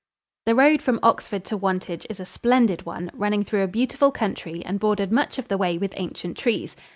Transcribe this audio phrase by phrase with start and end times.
[0.47, 4.65] The road from Oxford to Wantage is a splendid one, running through a beautiful country
[4.65, 6.75] and bordered much of the way with ancient trees.